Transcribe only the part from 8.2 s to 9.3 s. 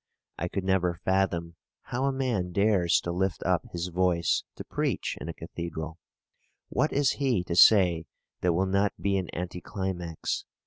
that will not be an